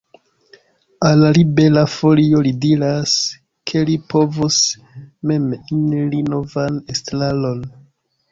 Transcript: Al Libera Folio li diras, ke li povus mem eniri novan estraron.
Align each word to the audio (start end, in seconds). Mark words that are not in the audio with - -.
Al 1.07 1.19
Libera 1.37 1.81
Folio 1.95 2.39
li 2.47 2.53
diras, 2.63 3.13
ke 3.71 3.83
li 3.89 3.97
povus 4.13 4.57
mem 5.33 5.45
eniri 5.59 6.23
novan 6.33 6.81
estraron. 6.95 7.63